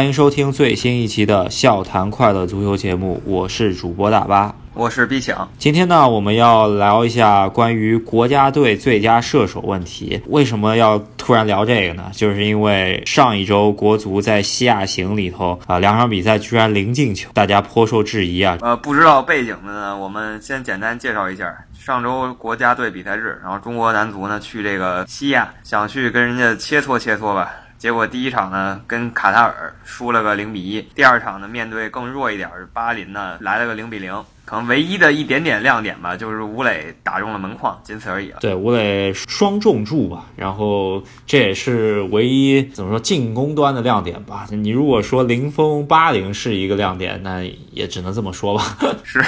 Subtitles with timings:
[0.00, 5.46] 欢迎收听最新一期的《笑谈快乐足球》节目，我是主播大巴，我是毕强。
[5.58, 10.18] 今天呢，我们要聊一下关于国家队最佳射手问题。
[10.28, 12.04] 为什么要突然聊这个呢？
[12.12, 18.56] 就是因为上一周国足在西亚行里头啊，两场比赛居然零进球，大家颇受质疑啊。
[18.62, 21.54] 呃，不知道背景的呢，我们先简单介绍一下。
[21.78, 27.50] 上周国家队比赛日，然后中国男足呢去这个西亚，想去跟人家切磋切磋吧。
[27.80, 34.12] 结果第一场呢跟卡塔尔输了个零比一，第二场呢面对更弱一点巴林呢来了个零比零，
[34.44, 38.36] 可能唯一的一点点亮点吧，就是吴磊打中了门框，仅此而已了。
[38.38, 44.46] 对，吴磊双重柱吧，然后这也是唯一怎么说进攻端的亮点吧。
[44.50, 47.42] 你如果说零封八零是一个亮点，那
[47.72, 48.62] 也只能这么说吧。
[49.02, 49.24] 是，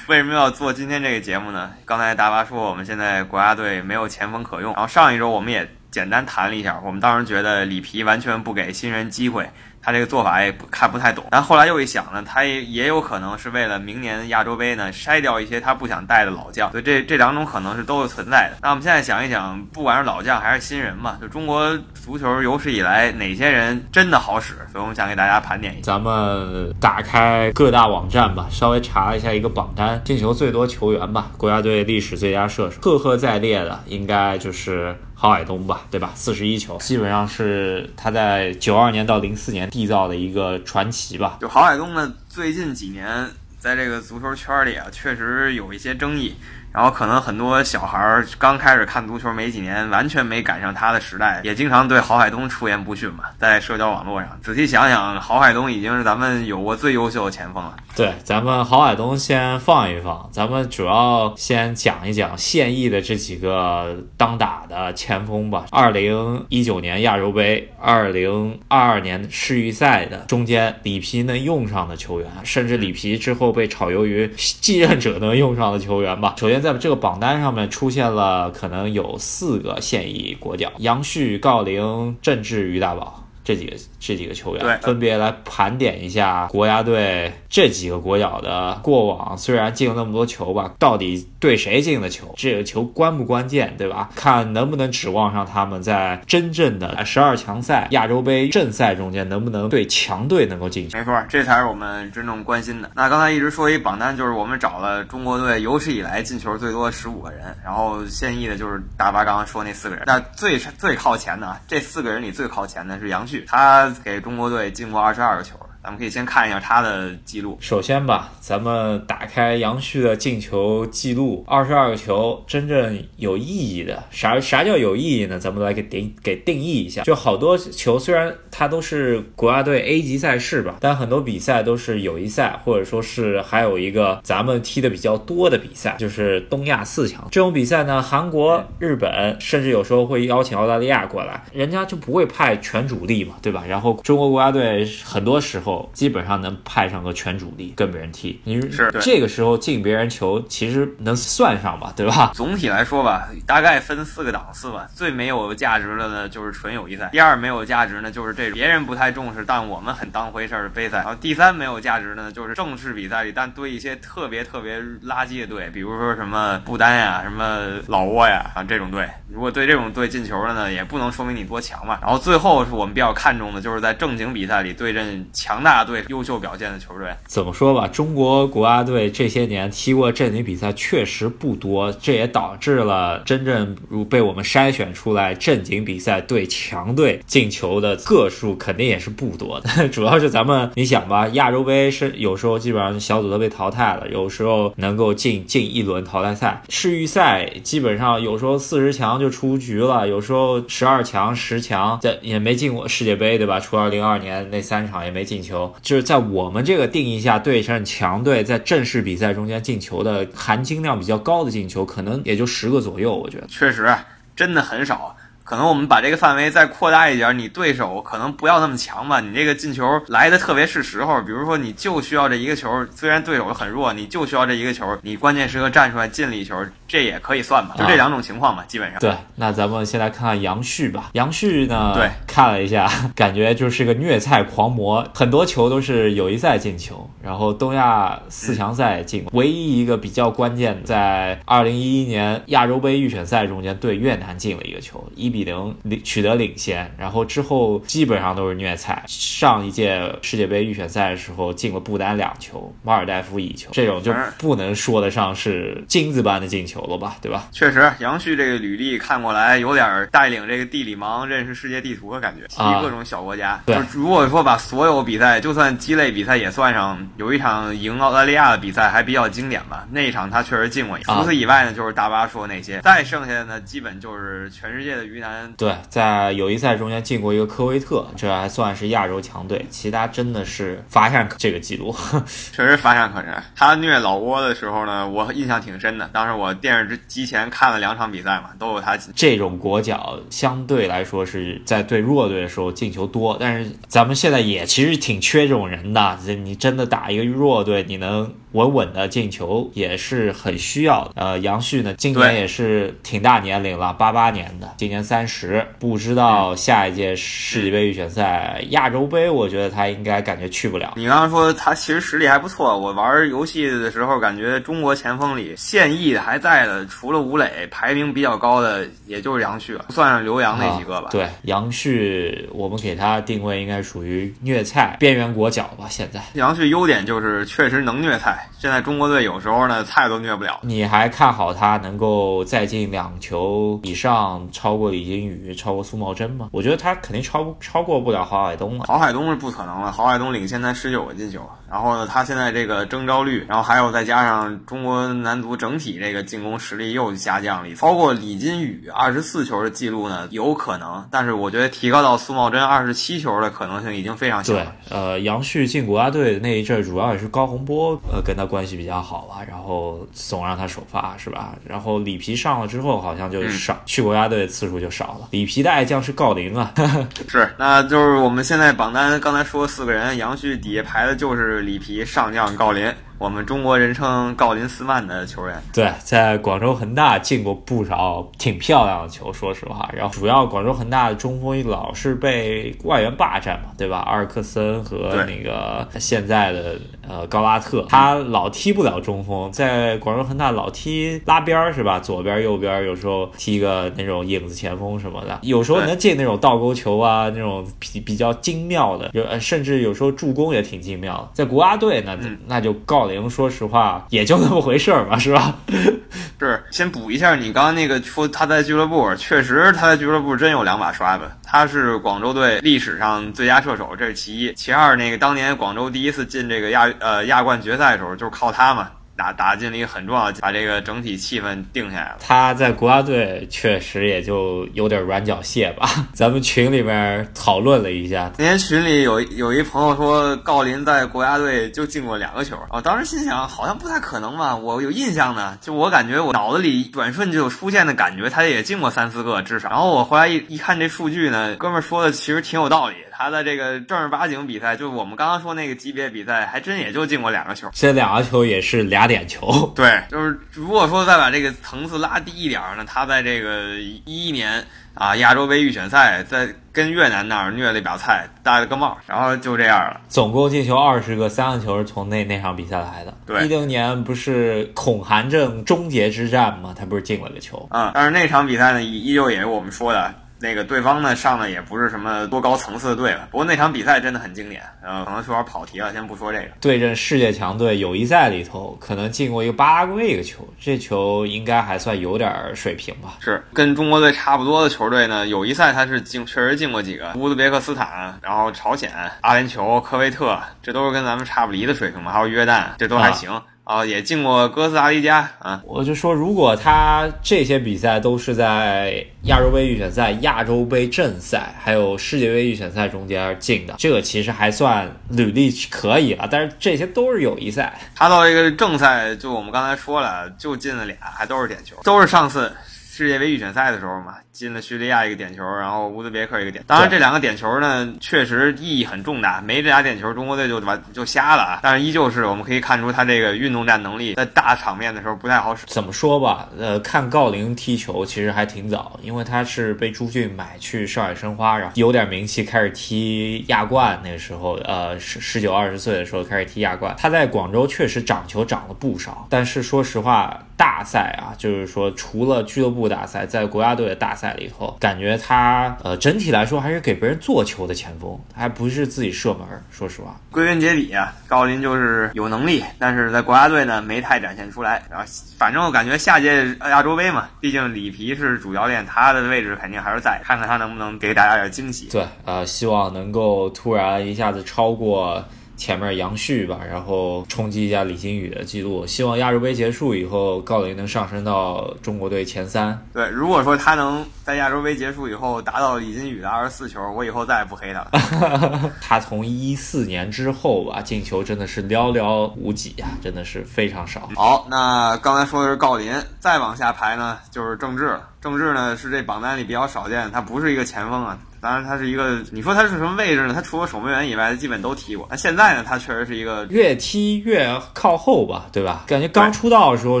[0.06, 1.70] 为什么要做今天这个节目呢？
[1.84, 5.68] 刚才大巴说我们现在国家队没有前锋可用，然后上一周我们也。
[5.90, 9.48] 简单谈了一下，我们当时觉得里皮完全不给新人机会，
[9.80, 11.24] 他这个做法也不看不太懂。
[11.30, 18.58] 但后来又一想呢，他也也有可能是为了明年亚洲杯呢筛掉一些他不想带的老将，所以这这两种可能是都是存在的。
[18.62, 24.54] 那我们现在想一想，不管是老将还是新人嘛，就中国足球有史以来哪些人真的好使？
[24.70, 25.82] 所以我们想给大家盘点一下。
[25.92, 34.94] 咱们打开各大网站吧，稍微查一下一个榜单，进球最多球员吧，国家队历史最佳射手，赫赫在列的应该就是。
[35.20, 36.12] 郝海东吧，对吧？
[36.14, 41.38] 四十一球，基本上是他在九二年到零四年缔造的一个传奇吧。
[41.40, 46.36] 就郝海东呢，最近几年在这个足球圈里啊，确实有一些争议。
[46.72, 54.38] 然后可能很多小孩儿刚开始看足球没几年，完全没赶上他的时代，也经常对郝海东出言不逊嘛，在社交网络上。
[54.42, 57.74] 仔细想想，郝海东已经是咱们有过最优秀的前锋了。
[57.96, 65.64] 对，咱们郝海东先放一放，咱们主要先讲一讲现役的这几个当打的前锋吧。
[65.70, 76.34] 二零一九年亚洲杯，二零二二年世预赛的中间，里皮能用上的球员，甚至里皮之后被炒鱿鱼继任者能用上的球员吧。
[76.36, 76.57] 首先。
[76.60, 83.24] 在这个榜单上面出现了，可能有四个现役国脚：杨旭、郜林、郑智、于大宝。
[83.44, 89.36] 这几个这几个球员，分别来盘点一下国家队这几个国脚的过往。
[89.38, 92.34] 虽然进了那么多球吧，到底对谁进的球？
[92.36, 94.10] 这个球关不关键，对吧？
[94.14, 100.98] 看能不能指望上他们在真正的十二强赛、亚洲杯正赛中间，能不能对强队能够进球？
[100.98, 102.90] 没错，这才是我们真正关心的。
[102.94, 110.04] 那刚才一直说一榜单，就是我们找了中国队有史以来进球最多的十五个人，然后现役的就是大巴刚刚说那四个人。
[110.06, 113.44] 那最最靠前的啊这四个人里最靠前的是杨旭。
[113.48, 115.54] 他给中国队进过二十二个球。
[115.88, 117.56] 咱们可以先看一下他的记录。
[117.62, 124.02] 首先吧，咱们打开杨旭的进球记录，二十二个球，真正有意义的。
[124.10, 125.38] 啥啥叫有意义呢？
[125.38, 127.04] 咱们来给定给定义一下。
[127.04, 138.02] 就好多球，虽然它都是国家队 A 级赛事吧，但很多比赛都是友谊赛，或者说是还有一个咱们踢的比较多的比赛，就是东亚四强这种比赛呢。
[138.02, 143.64] 韩国、日本，甚至有时候会邀请澳大利亚过来，人家就不会派全主力嘛，对吧？
[143.66, 145.77] 然后中国国家队很多时候。
[145.92, 152.30] 基本上能派上个全主力跟别人踢，你是这个时候进别人球，其实能算上吧，对吧？
[152.34, 154.88] 总体来说吧，大概分四个档次吧。
[154.94, 169.08] 最没有价值的呢，就是纯友谊赛；第二没有价值呢，就是这种别人不太重视，但我们很当回事儿的杯赛；然后第三没有价值的呢，就是正式比赛里但对一些特别特别垃圾的队，比如说什么不丹呀、什么老挝呀啊这种队。
[169.30, 171.98] 如果对这种队进球了呢，也不能说明你多强嘛。
[172.00, 175.68] 然后最后是我们比较看重的，就是在正经比赛里对阵强强。
[175.68, 177.86] 大队优秀表现的球队，怎么说吧？
[177.86, 189.88] 中国国家队这些年踢过正经比赛确实不多，这也导致了真正如被我们筛选出来正经比赛对强队进球的个数肯定也是不多的。
[189.88, 196.62] 主要是咱们你想吧，亚洲杯是有时候基本上小组都被淘汰了，有时候能够进进一轮淘汰赛。
[196.68, 203.60] 世预赛基本上有时候四十强就出局了，有时候十二强、十强这也没进过世界杯，对吧？
[203.60, 205.38] 除了零二年那三场也没进。
[205.82, 213.14] 就是在我们这个定义下，对上强队在正式比赛中间进球的含金量比较高的进球，可能也就十个左右。
[213.14, 213.94] 我觉得确实
[214.34, 215.16] 真的很少。
[215.44, 226.54] 可能我们把这个范围再扩大一点，你对手可能不要那么强吧，你这个进球来的特别是时候，比如说你就需要这一个球，虽然对手很弱，你就需要这一个球，你关键时刻站出来进了一球，
[226.86, 227.74] 这也可以算吧？
[227.78, 229.00] 就这两种情况吧，基本上。
[229.00, 231.08] 对，那咱们先来看看杨旭吧。
[231.14, 231.94] 杨旭呢？
[231.94, 245.48] 对，看了一下， 感觉就是个虐菜狂魔，很多球都是友谊赛进球，然后东亚四强赛进，唯一一个比较关键，在二零一一年亚洲杯预选赛中间对越南进了一个球，一比。
[245.48, 249.02] 零领取得领先，然后之后基本上都是虐菜。
[249.06, 257.48] 上一届世界杯预选赛的时候进了不丹两球，马尔代夫一球，这种就不能说得上是金子般的进球了吧，对吧？
[257.50, 263.60] 确实，杨旭这个履历看过来有点带领这个地理盲认识世界地图的感觉，踢各种小国家。
[263.66, 270.98] 对，如果说把所有比赛，就算鸡肋比赛也算上，有一场赢澳大利亚的比赛还比较经典吧，那一场他确实进过。
[270.98, 275.52] 除此以外呢，就是大巴说那些，再剩下的呢，基本就是全世界的鱼腩。
[275.56, 281.94] 对，在友谊赛中间进过一个科威特，这还算是亚洲强队，其他真的是乏善可这个记录，
[282.52, 283.34] 确实乏善可陈。
[283.56, 288.96] 他虐老挝的时候呢，我印象挺深的，当时我电视机前看了两场比赛嘛，都有他。
[289.14, 296.18] 这种国脚相对来说是在对弱弱队的时候进球多，但是咱们现在也其实挺缺这种人的。
[296.44, 298.34] 你真的打一个弱队，你能？
[298.52, 301.12] 稳稳的进球也是很需要的。
[301.16, 305.66] 呃，杨旭呢，今年也是挺大年龄了，八八年的，今年三十。
[305.78, 310.94] 不知道下一届世界杯预选赛、亚洲杯，我觉得他应该感觉去不了。
[310.96, 321.08] 你刚刚说他其实实力还不错，我玩游戏的时候感觉中国前锋里现役还在的，除了吴磊，排名比较高的也就是杨旭了，算上刘洋那几个吧。
[321.10, 325.86] 对，杨旭，我们给他定位应该属于虐菜边缘国脚吧。
[325.88, 328.37] 现在杨旭优点就是确实能虐菜。
[328.58, 330.58] 现在中国队有时候呢，菜都虐不了。
[330.62, 336.48] 你还看好他能够再进两球以上，超过李金羽，超过苏茂贞吗？
[336.52, 338.84] 我觉得他肯定超超过不了郝海东了。
[338.86, 341.40] 郝海东是不可能了，郝海东领先他十九个进球。
[341.70, 351.06] 然后呢，他现在这个征召率，然后还有再加上中国男足整体这个进攻实力又下降了，超过李金羽二十四球的记录呢，有可能。
[351.10, 354.74] 但是我觉得提高到苏茂贞二十七球的可能性已经非常小了。
[354.88, 361.54] 对，呃，杨旭进国家队那一阵，主要也是高洪波呃跟他关系比较好吧，然后总让他首发是吧？
[361.66, 365.28] 然后里皮上了之后，好像就少去国家队次数就少了。
[365.30, 366.72] 里皮的爱将是郜林啊，
[367.26, 371.58] 是，那就是我们现在榜单刚才说四个人，杨旭底下排的就是。
[371.58, 372.92] 里皮上将郜林。
[373.18, 379.90] 我们中国人称郜林斯曼的球员，对，在广州恒大进过不少挺漂亮的球，说实话。
[379.92, 383.98] 然后主要广州恒大的中锋老是被外援霸占嘛，对吧？
[384.06, 386.78] 阿尔克森和那个现在的
[387.08, 391.98] 呃高拉特，他老踢不了中锋，在广州恒大老踢拉边儿是吧？
[391.98, 401.30] 左边右边，有时候踢个那种影子前锋什么的，有时候能进那种倒钩球啊，那种比比较精妙的，有甚至有时候助攻也挺精妙的。
[401.34, 402.16] 在国家队呢，
[402.46, 403.07] 那就告。
[403.08, 405.54] 零，说实话也就那么回事儿吧，是吧？
[406.38, 411.24] 是，先补一下你刚刚那个说他在俱乐部，确实他在俱乐部真有两把刷子。
[411.42, 414.52] 他是广州队历史上最佳射手，这是其一。
[414.52, 418.88] 其二，那个当年广州第一次进这个亚呃亚冠决赛的时候，就是靠他嘛。
[419.18, 422.18] 打打进了一个很重要的，把这个整体气氛定下来了。
[422.20, 425.88] 他在国家队确实也就有点软脚蟹吧。
[426.14, 439.68] 咱们群里面讨论了一下，那天群里有有一朋友说郜林在国家队就进过两个球，我当时心想好像不太可能吧，我有印象呢，就我感觉我脑子里转瞬就出现的感觉，他也进过三四个至少。
[439.68, 442.94] 然后我后来一一看这数据呢，哥们说的其实挺有道理。
[443.18, 447.68] 他的这个正儿八经比赛，就是我们刚刚说那个级别比赛，还真也就进过两个球。
[447.72, 449.68] 这两个球也是俩点球。
[449.74, 460.00] 对，就是如果说再把这个层次拉低一点儿呢，他在这个一一年啊亚洲杯预选赛，在跟越南那儿虐了一把菜，戴了个帽，然后就这样了。
[460.08, 463.12] 总共进球二十个，三个球是从那那场比赛来的。
[463.26, 466.72] 对，一零年不是恐韩症终结之战吗？
[466.78, 467.68] 他不是进了个球。
[467.72, 470.14] 嗯，但是那场比赛呢，依旧也是我们说的。
[470.40, 474.62] 那个对方呢上的也不是什么多高层次的队了，不过那场比赛真的很经典。
[474.82, 476.46] 呃，可能有点跑题了，先不说这个。
[476.60, 483.18] 对阵世界强队友谊赛里头，可能进过一个巴拉圭一个球，这球应该还算有点水平吧。
[483.20, 488.90] 是跟中国队差不多的球队呢，友谊赛他是进，确实进过几个乌兹别克斯坦，然后朝鲜、
[489.20, 492.12] 阿联酋、科威特，这都是跟咱们差不离的水平嘛。
[492.12, 493.30] 还有约旦，这都还行。
[493.68, 495.60] 啊，也进过哥斯达黎加啊！
[495.66, 506.26] 我就说，如果他这些比赛都是在亚洲杯预选赛、亚洲杯正赛，还有世界杯预选赛中间进的，这个其实还算履历可以了。
[506.30, 512.50] 但是这些都是友谊赛，他到这个正赛，就我们刚才说了，就进了俩，还都是点球，都是上次。
[512.98, 516.64] 世界杯预选赛的时候嘛，进了叙利亚一个点球，然后乌兹别克一个点。
[516.66, 519.40] 当然，这两个点球呢，确实意义很重大。
[519.40, 521.60] 没这俩点球，中国队就完就瞎了啊！
[521.62, 525.64] 但是依旧是我们可以看出他这个运动战能力，在大场面的时候不太好使。
[525.68, 533.96] 怎么说吧，呃，看郜林踢球其实还挺早，因为他是被朱俊买去上海申花，然后有点名气，开始踢亚冠。
[534.02, 536.92] 那个时候，呃，十十九二十岁的时候开始踢亚冠。
[536.98, 540.36] 他在广州确实长球长了不少，但是说实话。
[540.58, 549.46] 大赛啊，就是说除了俱乐部大赛，在国家队的大赛里头，感觉他呃整体来说还是给别人做球的前锋，还不是自己射门。
[549.70, 554.82] 说实话，归根结底啊，高林就是有能力，但是在国家队呢没太展现出来。
[554.90, 555.06] 然后
[555.38, 561.88] 反正我感觉下届亚洲杯嘛，毕竟里皮是主教练，他的位置肯定还是在，看看他能不能给大家点惊喜。
[561.92, 565.24] 对，呃，希望能够突然一下子超过。
[565.58, 568.86] 前面杨旭吧，然后冲击一下李金羽的记录。
[568.86, 572.80] 希望亚洲杯结束以后，郜林能上升到中国队前三。
[572.94, 578.70] 对，如果说他能在亚洲杯结束以后达到李金羽的二十四球，我以后再也不黑他了。
[578.80, 584.08] 他从一四年之后吧，进球真的是寥寥无几啊，真的是非常少。
[584.14, 588.08] 好，那刚才说的是郜林，再往下排呢就是郑智了。
[588.20, 591.18] 郑智呢是这榜单里比较少见，他不是一个前锋啊。
[591.40, 593.32] 当然，他是一个，你说他是什么位置呢？
[593.34, 595.06] 他除了守门员以外，基本都踢过。
[595.10, 598.84] 那现在呢，他确实是一个越踢越靠后吧，对吧？
[598.86, 600.00] 感觉刚出道的时候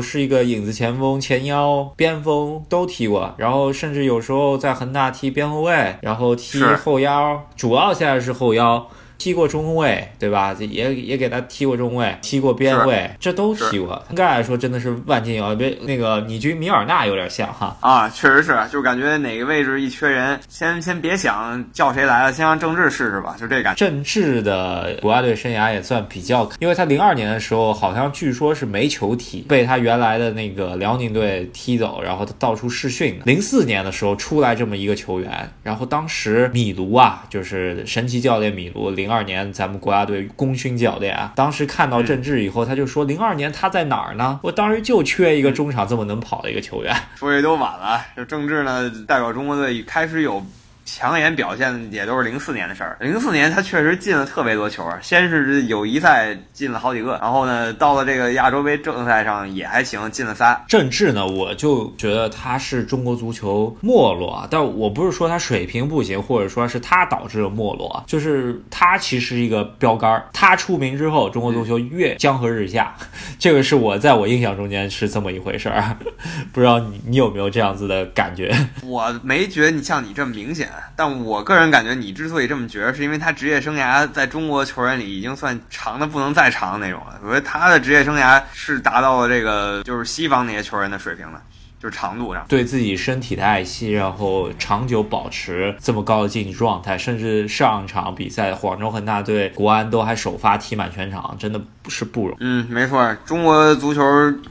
[0.00, 8.88] 是一个影子前锋、前腰、边锋都踢过，然后甚至有时候在恒大踢边后卫，然后踢后腰，主要现在是后腰。
[9.18, 10.56] 踢过中卫，对吧？
[10.60, 14.00] 也也给他踢过中卫，踢过边卫，这都踢过。
[14.10, 15.54] 应该来说，真的是万金油。
[15.56, 23.84] 别那个，你军米尔纳有点像哈啊，确实是，就感觉哪个位置一缺人，先先别想叫谁来了，先让郑智试试吧，就这感觉。
[23.84, 33.20] 郑智的国家队生涯也算比较，因为他零二年的时候好像据说是没球踢，被他原来的那个辽宁队踢走，然后他到处试训。
[33.24, 39.07] 零四年的时候出来这么一个球员，然后当时米卢啊，就是神奇教练米卢零。
[39.08, 44.38] 零二年，咱们国家队功勋教练啊，当时看到郑智以后，他就说：“零二年他在哪儿呢？
[44.42, 50.44] 我当时就缺一个中场这么能跑的一个球员。”说这都晚了，就郑智呢，代表中国队开始有。
[50.90, 52.96] 抢眼表现也都是零四年的事儿。
[52.98, 60.64] 零四年他确实进了特别多球啊，先是友谊赛进了好几个，然后呢，到了这个亚洲杯正赛上也还行，进了仨。
[60.66, 70.24] 郑智呢，我就觉得他是中国足球没落，但我不是说他水平不行，或者说是他导致了没落，就是他其实一个标杆儿。
[70.32, 72.96] 他出名之后，中国足球越江河日下，
[73.38, 75.96] 这个是我在我印象中间是这么一回事儿。
[76.50, 78.54] 不知道你你有没有这样子的感觉？
[78.82, 80.68] 我没觉得你像你这么明显。
[80.96, 87.18] 但我个人感觉，你之所以这么觉得，是因为他职业生涯在中国球员里已经算长的不能再长的那种了。
[87.22, 91.42] 我觉得他的职业生涯是达到了这个就是西方那些球员的水平了。
[91.80, 102.36] 就是长度上，对自己身体的爱惜，然后长久保持这么高的竞技状态，甚至上场比赛，广州恒大队国安都还首发踢满全场，真的不是不容易。
[102.40, 104.02] 嗯，没错，中国足球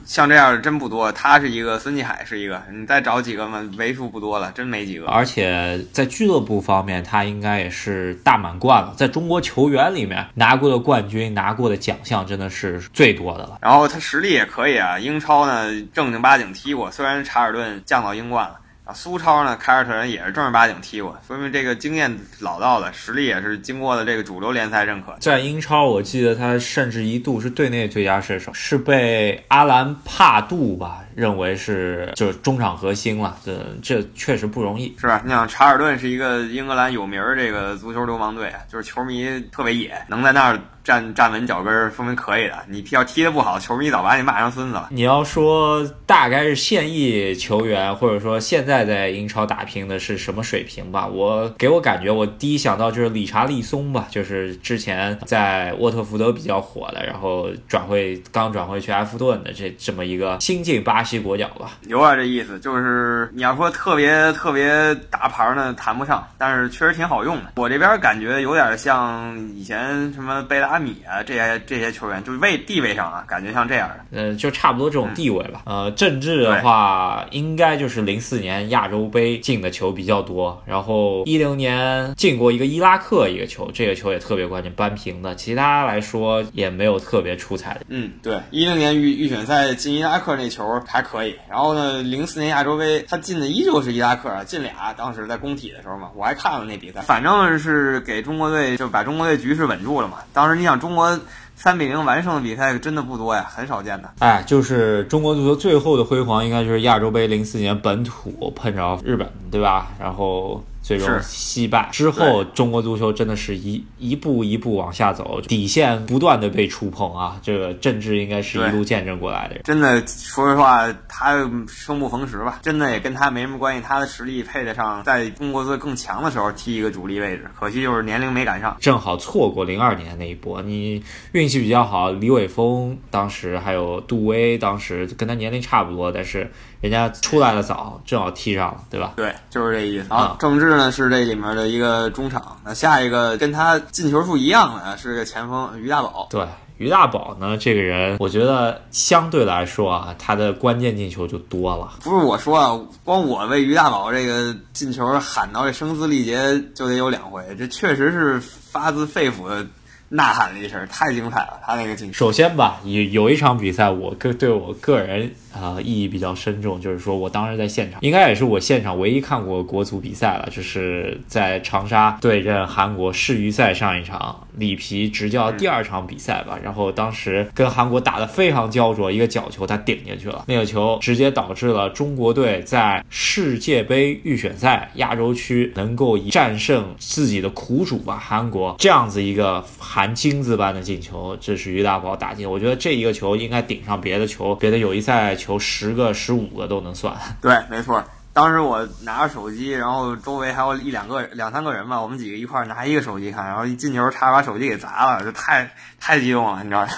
[0.06, 1.12] 像这样的真不多。
[1.12, 5.08] 他是一个，孙继海是一个，你再找几个嘛，为数不多了，真没几个。
[5.08, 8.94] 而且在俱乐部方面，他应该也是大满贯了。
[8.96, 13.58] 在中国球员里面拿过的冠军、拿过的奖项，真的是最多的了。
[13.62, 17.17] 然后他实力也可以啊，英超呢正经八经踢过，虽然。
[17.24, 19.58] 查尔顿降到英冠了啊，苏超呢？
[19.58, 25.14] 凯尔特人也是正儿八经踢过，说明这个经验老道了，实力也是经过了这个主流联赛认可。
[25.20, 33.38] 在英超，我记得他甚至一度是队内最佳射手，是被阿兰帕杜吧认为是就是中场核心了。
[33.44, 35.22] 这这确实不容易，是吧？
[35.26, 40.58] 你想查尔顿是一个英格兰有名儿这个足球流氓队，就是球迷特别野，能在那儿。
[40.88, 42.56] 站站稳脚跟儿，说明可以的。
[42.70, 44.88] 你要踢得不好，球迷早把你骂成孙子了。
[44.90, 51.06] 你要说大概是现役球员，或者说现在在英超打拼的是什么水平吧？
[51.06, 61.72] 我给我感觉，我第一想到就是理查利松吧，就是之前在沃特福德比较火的，然后转会刚转会去埃弗顿的这这么一个新晋巴西国脚吧。
[61.88, 67.52] 有点这意思，就是你要说特别特别大牌呢，谈不上，但是确实挺好用的。
[67.58, 70.77] 我这边感觉有点像以前什么贝拉。
[70.80, 75.64] 米啊，这些这些球员就是位地位上啊，感觉像这样的，呃，就差不多这种地位吧。
[75.66, 85.36] 呃，郑智的话，应该就是零四年亚洲杯进的球比较多，然后一零年进过一个伊拉克一个球，这个球也特别关键，扳平的。
[85.36, 87.82] 其他来说也没有特别出彩的。
[87.90, 100.18] 嗯，对，一零年预预选赛进伊拉克那球还可以，然后呢，零四年亚洲杯他进的依旧是伊拉克，进俩，当时在工体的时候嘛，我还看了那比赛，反正是给中国队就把中国队局势稳住了嘛。
[100.32, 100.67] 当时你。
[100.68, 101.18] 像中国
[101.56, 104.10] 三比零完胜的比赛真的不多呀，很少见的。
[104.20, 109.88] 哎，就是中国足球最后的辉煌，应该就是亚洲杯零四年本土碰着日本，对吧？
[109.98, 110.62] 然后。
[110.88, 117.38] 最终惜败之后，中国足球真的是一一步一步往下走，底线不断的被触碰啊！
[117.44, 119.60] 这个郑智应该是一路见证过来的。
[119.66, 121.34] 真的，说实话，他
[121.68, 123.84] 生不逢时吧，真的也跟他没什么关系。
[123.86, 130.62] 他的实力配得上在中国队更强的时候踢一个主力位置，可惜就是年龄没赶上，正好错过零二年那一波。
[130.62, 131.04] 你
[131.34, 136.50] 运气比较好，李玮峰当时还有杜威，当时跟他年龄差不多，但是。
[136.80, 139.14] 人家出来的早，正好踢上了，对吧？
[139.16, 140.06] 对，就是这意思。
[140.10, 146.28] 好，郑智呢是这里面的一个中场，那下一个跟他进球数一样的是个前锋于大宝。
[146.30, 146.46] 对，
[146.78, 151.94] 于大宝呢这个人，我觉得相对来说啊，他的关键进球就多了。
[152.04, 159.66] 不是我说啊，光我为于大宝这个进球喊到这声嘶力竭就得有两回，这确实是发自肺腑的。
[160.10, 161.60] 呐喊了一声，太精彩了！
[161.66, 162.14] 他那个进球。
[162.14, 165.30] 首先吧，有有一场比赛，我个对我个人
[165.62, 176.58] 啊意义比较深重，就是说我当时在现场，应该也是我现场唯一看过国足比赛了，就是在长沙对阵韩国世预赛上一场，里皮执教第二场比赛吧。
[176.64, 189.64] 然后当时跟韩国打得非常焦灼，一个角球他顶进去了，那个球直接导致了中国队在世界杯预选赛亚洲区能够以战胜自己的苦主吧韩国这样子一个。
[189.80, 192.50] 含金子般的进球，这是于大宝打进。
[192.50, 197.16] 我觉得这一个球应该顶上别的球，别的友谊赛球十个、十五个都能算。
[197.40, 198.04] 对，没错。
[198.38, 206.90] 当时我拿着手机，然后周围还有一两个、两三个人吧，我们几个一块拿一个手机看，然后一进球差点把手机给砸了，就太太激动了，你知道吗？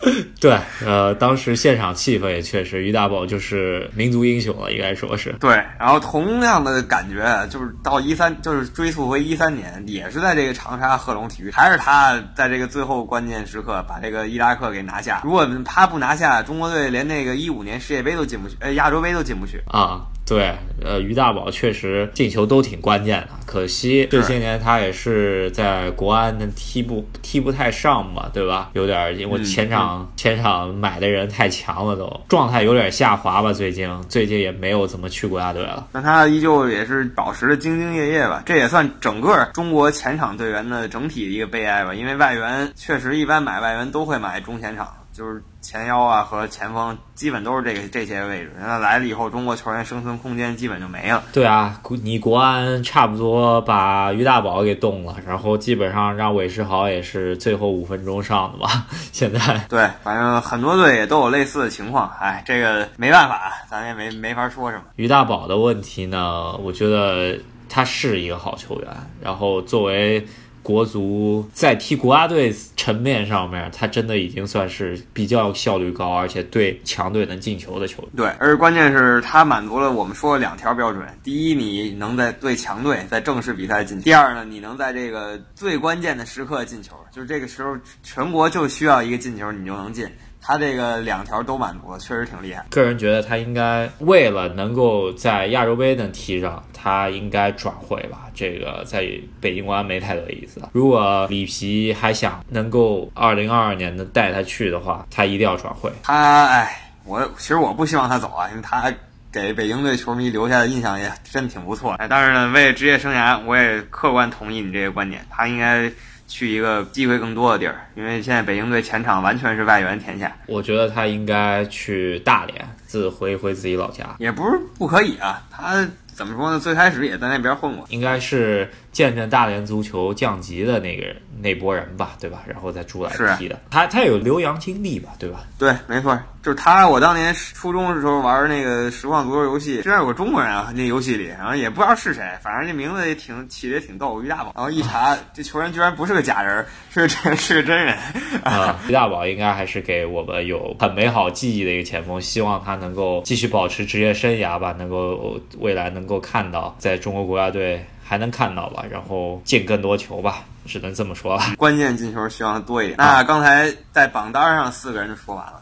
[0.40, 5.30] 对，呃，当时现场气氛也确实，于大宝就是民族英雄了，应该说是。
[5.38, 15.20] 对，然后同样的感觉就是到一三，就是追溯回一三年，也是在这个长沙贺龙体育，还是他在这个最后关键时刻把这个伊拉克给拿下。
[15.22, 20.00] 如果他不拿下，中国队连那个一五年世界杯都进不去，呃，亚洲杯都进不去啊。
[20.26, 20.52] 对，
[20.84, 28.70] 呃，于大宝确实进球都挺关键的，可惜这些年他也是在国安踢不踢不太上吧，对吧？
[28.72, 33.52] 有点因为前场前场买的人太强了，都状态有点下滑吧。
[33.52, 35.86] 最近最近也没有怎么去国家队了。
[35.92, 41.94] 但他依旧也是保持着兢兢业业吧，这也算整个中国前场队员的整体的一个悲哀吧。
[41.94, 44.88] 因为外援确实一般买外援都会买中前场。
[45.16, 51.22] 就是前腰啊和前锋基本都是这个这些位置，那来了以后，中国球员生存空间基本就没了。
[51.32, 58.86] 对啊，你国安差不多把于大宝给动了，然后基本上让韦世豪也是最后五分钟上的吧。
[59.10, 59.38] 现在
[59.70, 62.12] 对，反正很多队也都有类似的情况。
[62.20, 64.84] 哎，这个没办法，咱也没没法说什么。
[64.96, 67.38] 于大宝的问题呢，我觉得
[67.70, 68.90] 他是一个好球员，
[69.22, 70.26] 然后作为。
[70.66, 78.10] 国足在踢国家队层面上面，他真的已经算是比较效率高，而且对强队能进球的球队。
[78.16, 86.96] 对，而关键是他满足了我们说的两条标准：第一，你能在对强队在正式比赛进；第二呢，你能在这个最关键的时刻进球。
[87.12, 90.04] 就是这个时候，全国就需要一个进球，你就能进。
[90.46, 92.64] 他这个两条都满足了，确实挺厉害。
[92.70, 98.26] 个人觉得他应该为了能够在亚洲杯能踢上，他应该转会吧。
[98.32, 99.04] 这个在
[99.40, 100.62] 北京国安没太多意思。
[100.70, 105.90] 如果里皮还想能够二零二二年能带他去的话，他一定要转会。
[106.04, 108.94] 他哎，我其实我不希望他走啊，因为他
[109.32, 111.94] 给北京队球迷留下的印象也真挺不错。
[111.94, 115.90] 哎，但是呢，为了职业生涯，我也客观同意你这个观点，他应该。
[116.26, 120.36] 去一个机会更多的地儿，因为现在北京队前场完全是外援天下。
[120.46, 125.42] 我觉得他应该去大连，自回回自己老家，也不是不可以啊。
[125.50, 126.58] 他怎么说呢？
[126.58, 131.14] 最开始也在那边混过，应该是见证大连足球降级的那个人。
[131.38, 132.42] 那波人吧，对吧？
[132.46, 135.44] 然后再出来踢的，他他有留洋经历吧，对吧？
[135.58, 136.88] 对，没错，就是他。
[136.88, 144.52] 我当年初中的时候玩那个实况足球游戏，居然有个中国人啊，那游戏里，然后也不知道是谁，反正这名字也挺起的也挺逗，于大宝。
[144.56, 147.94] 然后一查， 这球员居然不是个假人，是个真是个真人
[148.42, 148.80] 啊！
[148.88, 157.84] 于大宝应该还是给我们有很美好记忆的一个前锋，希望他能够继续保持职业生涯吧，能够未来能够看到在中国国家队。
[158.06, 161.42] 还能看到吧，然后进更多球吧，只能这么说了。
[161.58, 162.96] 关键进球希望多一点。
[162.98, 165.60] 那刚才在榜单上四个人就说完了，